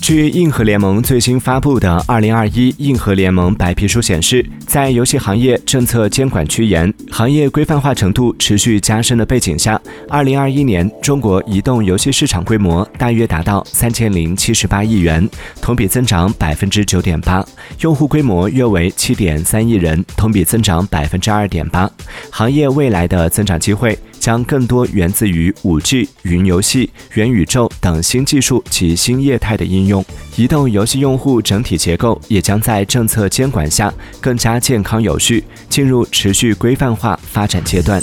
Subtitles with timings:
[0.00, 15.28] 据硬核联盟最新发布的《二零二一硬核联盟白皮书》显示，在游戏行业政策监管趋严、行业规范化程度持续加深的背景下，二零二一年中国移动游戏市场规模大约达到三千零七十八亿元，
[15.60, 17.44] 同比增长百分之九点八，
[17.80, 21.88] 用户规模约为七点三亿人，同比增长百分之二点八。
[22.30, 23.96] 行业未来的增长机会。
[24.20, 30.04] 将更多源自于 5G、云游戏、元宇宙等新技术及新业态的应用。
[30.36, 38.00] 移动游戏用户整体结构也将在政策监管下更加健康有序，进入持续规范化发展阶段。